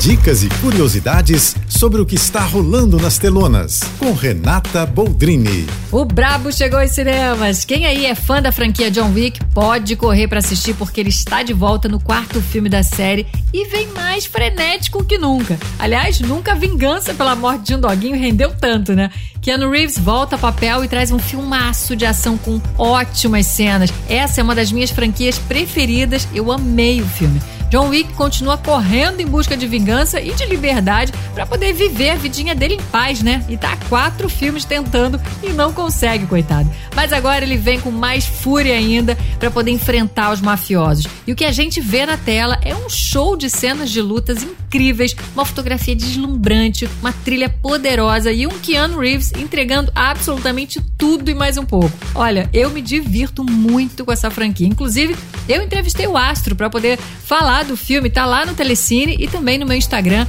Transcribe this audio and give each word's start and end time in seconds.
Dicas 0.00 0.42
e 0.42 0.48
curiosidades 0.62 1.54
sobre 1.68 2.00
o 2.00 2.06
que 2.06 2.14
está 2.14 2.40
rolando 2.40 2.96
nas 2.96 3.18
telonas, 3.18 3.80
com 3.98 4.14
Renata 4.14 4.86
Boldrini. 4.86 5.66
O 5.92 6.06
Brabo 6.06 6.50
chegou 6.50 6.80
aos 6.80 6.92
cinemas. 6.92 7.66
Quem 7.66 7.84
aí 7.84 8.06
é 8.06 8.14
fã 8.14 8.40
da 8.40 8.50
franquia 8.50 8.90
John 8.90 9.12
Wick 9.12 9.44
pode 9.52 9.94
correr 9.96 10.26
para 10.26 10.38
assistir 10.38 10.72
porque 10.72 11.00
ele 11.00 11.10
está 11.10 11.42
de 11.42 11.52
volta 11.52 11.86
no 11.86 12.00
quarto 12.00 12.40
filme 12.40 12.70
da 12.70 12.82
série 12.82 13.26
e 13.52 13.66
vem 13.66 13.88
mais 13.88 14.24
frenético 14.24 15.04
que 15.04 15.18
nunca. 15.18 15.58
Aliás, 15.78 16.18
nunca 16.20 16.52
a 16.52 16.54
vingança 16.54 17.12
pela 17.12 17.36
morte 17.36 17.66
de 17.66 17.74
um 17.74 17.80
doguinho 17.80 18.18
rendeu 18.18 18.54
tanto, 18.58 18.94
né? 18.94 19.10
Keanu 19.42 19.70
Reeves 19.70 19.98
volta 19.98 20.36
ao 20.36 20.40
papel 20.40 20.82
e 20.82 20.88
traz 20.88 21.12
um 21.12 21.18
filmaço 21.18 21.94
de 21.94 22.06
ação 22.06 22.38
com 22.38 22.58
ótimas 22.78 23.44
cenas. 23.48 23.92
Essa 24.08 24.40
é 24.40 24.44
uma 24.44 24.54
das 24.54 24.72
minhas 24.72 24.90
franquias 24.90 25.38
preferidas. 25.38 26.26
Eu 26.34 26.50
amei 26.50 27.02
o 27.02 27.06
filme. 27.06 27.38
John 27.70 27.88
Wick 27.88 28.12
continua 28.14 28.58
correndo 28.58 29.20
em 29.20 29.26
busca 29.26 29.56
de 29.56 29.64
vingança 29.64 30.20
e 30.20 30.34
de 30.34 30.44
liberdade 30.44 31.12
para 31.32 31.46
poder 31.46 31.72
viver 31.72 32.10
a 32.10 32.16
vidinha 32.16 32.52
dele 32.52 32.74
em 32.74 32.82
paz, 32.90 33.22
né? 33.22 33.44
E 33.48 33.56
tá 33.56 33.78
quatro 33.88 34.28
filmes 34.28 34.64
tentando 34.64 35.20
e 35.40 35.50
não 35.50 35.72
consegue, 35.72 36.26
coitado. 36.26 36.68
Mas 36.96 37.12
agora 37.12 37.44
ele 37.44 37.56
vem 37.56 37.78
com 37.78 37.92
mais 37.92 38.26
fúria 38.26 38.74
ainda 38.74 39.16
para 39.38 39.52
poder 39.52 39.70
enfrentar 39.70 40.32
os 40.32 40.40
mafiosos. 40.40 41.06
E 41.24 41.32
o 41.32 41.36
que 41.36 41.44
a 41.44 41.52
gente 41.52 41.80
vê 41.80 42.04
na 42.04 42.16
tela 42.16 42.58
é 42.62 42.74
um 42.74 42.90
show 42.90 43.36
de 43.36 43.48
cenas 43.48 43.88
de 43.90 44.02
lutas 44.02 44.42
incríveis, 44.42 45.14
uma 45.32 45.44
fotografia 45.44 45.94
deslumbrante, 45.94 46.88
uma 47.00 47.12
trilha 47.12 47.48
poderosa 47.48 48.32
e 48.32 48.48
um 48.48 48.58
Keanu 48.58 48.98
Reeves 48.98 49.32
entregando 49.36 49.92
absolutamente 49.94 50.80
tudo 50.98 51.30
e 51.30 51.34
mais 51.34 51.56
um 51.56 51.64
pouco. 51.64 51.92
Olha, 52.16 52.50
eu 52.52 52.70
me 52.70 52.82
divirto 52.82 53.44
muito 53.44 54.04
com 54.04 54.12
essa 54.12 54.28
franquia. 54.28 54.66
Inclusive, 54.66 55.16
eu 55.48 55.62
entrevistei 55.62 56.08
o 56.08 56.16
Astro 56.16 56.56
para 56.56 56.68
poder 56.68 56.98
falar 57.24 57.59
do 57.62 57.76
filme, 57.76 58.10
tá 58.10 58.26
lá 58.26 58.44
no 58.44 58.54
Telecine 58.54 59.16
e 59.18 59.28
também 59.28 59.58
no 59.58 59.66
meu 59.66 59.76
Instagram, 59.76 60.26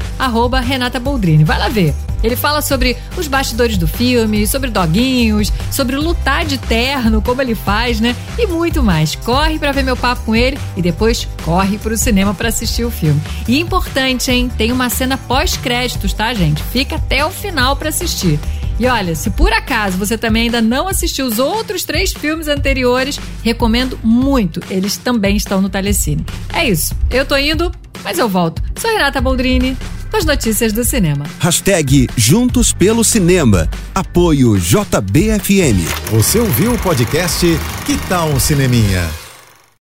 Renata 0.62 1.00
Boldrini. 1.00 1.44
Vai 1.44 1.60
lá 1.60 1.70
ver. 1.70 1.94
Ele 2.24 2.36
fala 2.36 2.62
sobre 2.62 2.96
os 3.18 3.28
bastidores 3.28 3.78
do 3.78 3.88
filme, 3.88 4.46
sobre 4.46 4.70
doguinhos, 4.70 5.52
sobre 5.72 5.96
lutar 5.96 6.46
de 6.46 6.58
terno, 6.58 7.22
como 7.22 7.42
ele 7.42 7.56
faz, 7.56 8.00
né? 8.00 8.16
E 8.38 8.46
muito 8.46 8.84
mais. 8.84 9.16
Corre 9.16 9.58
para 9.58 9.72
ver 9.72 9.84
meu 9.84 9.98
papo 9.98 10.24
com 10.26 10.36
ele 10.36 10.58
e 10.78 10.82
depois 10.82 11.28
corre 11.44 11.78
para 11.78 11.94
o 11.94 11.98
cinema 11.98 12.34
para 12.34 12.50
assistir 12.50 12.86
o 12.86 12.92
filme. 12.92 13.20
E 13.48 13.60
importante, 13.60 14.30
hein? 14.32 14.52
Tem 14.56 14.72
uma 14.72 14.90
cena 14.90 15.18
pós-créditos, 15.18 16.14
tá, 16.14 16.34
gente? 16.34 16.62
Fica 16.64 16.98
até 16.98 17.26
o 17.26 17.32
final 17.32 17.76
para 17.76 17.90
assistir. 17.90 18.40
E 18.80 18.88
olha, 18.88 19.16
se 19.16 19.30
por 19.30 19.52
acaso 19.54 19.98
você 19.98 20.18
também 20.18 20.44
ainda 20.44 20.62
não 20.62 20.88
assistiu 20.88 21.26
os 21.26 21.40
outros 21.40 21.84
três 21.84 22.12
filmes 22.12 22.48
anteriores, 22.48 23.20
recomendo 23.44 24.00
muito. 24.04 24.60
Eles 24.70 24.98
também 24.98 25.36
estão 25.36 25.62
no 25.62 25.70
Telecine. 25.70 26.26
É 26.52 26.68
isso. 26.68 26.96
Eu 27.10 27.26
tô 27.26 27.38
indo, 27.38 27.72
mas 28.04 28.18
eu 28.18 28.28
volto. 28.28 28.62
Sou 28.80 28.92
Renata 28.92 29.22
Boldrini 29.22 29.78
com 30.10 30.18
as 30.18 30.26
notícias 30.26 30.74
do 30.74 30.84
cinema. 30.84 31.26
Hashtag 31.40 32.10
Juntos 32.18 32.74
pelo 32.74 33.04
Cinema. 33.04 33.70
Apoio 33.96 34.58
JBFM. 34.60 35.80
Você 36.12 36.40
ouviu 36.40 36.74
o 36.74 36.80
podcast 36.80 37.46
Que 37.86 37.98
Tal 38.10 38.28
um 38.30 38.40
Cineminha? 38.40 39.21